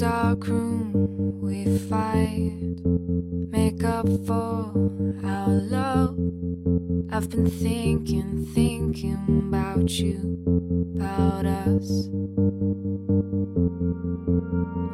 [0.00, 0.92] dark room
[1.42, 2.54] we fight,
[3.50, 4.72] make up for
[5.22, 6.16] our love.
[7.12, 10.38] I've been thinking, thinking about you,
[10.96, 12.06] about us.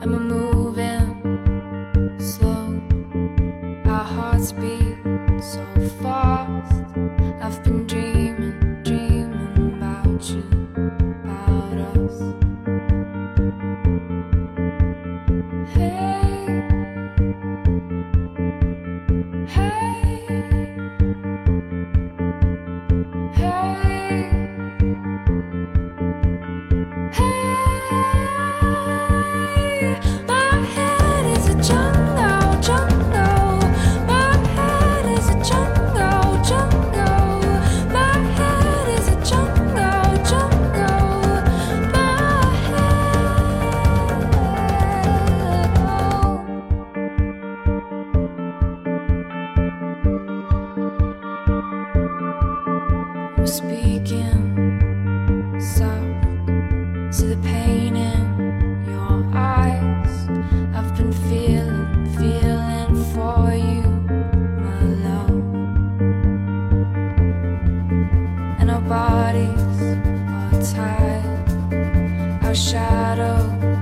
[0.02, 1.06] And we're moving
[2.18, 2.82] slow,
[3.88, 4.98] our hearts beat
[5.40, 5.64] so
[6.02, 6.72] fast.
[7.40, 10.42] I've been dreaming, dreaming about you,
[11.22, 12.45] about us.
[68.88, 69.82] Bodies
[70.38, 73.75] are tied, our shadows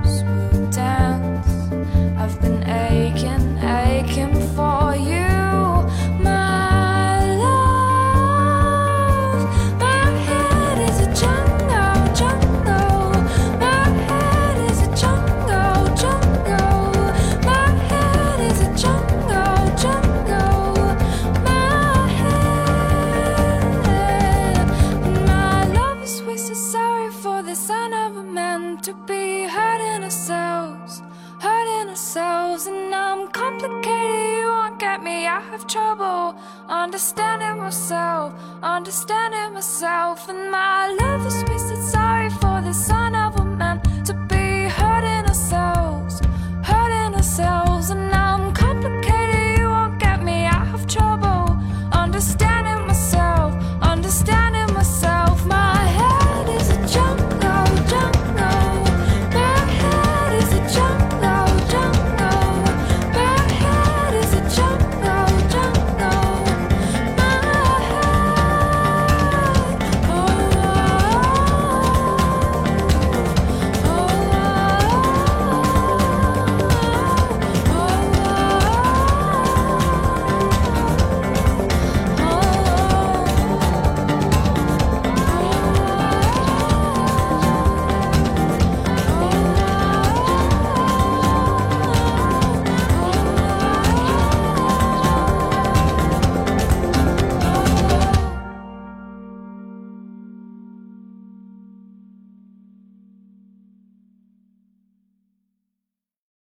[32.55, 34.39] ourselves, and I'm complicated.
[34.39, 35.27] You won't get me.
[35.27, 36.35] I have trouble
[36.67, 38.33] understanding myself,
[38.63, 41.94] understanding myself, and my love is wasted.